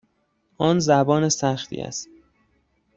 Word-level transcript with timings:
آن 0.57 0.79
زبان 0.79 1.29
سختی 1.29 1.81
است. 1.81 2.09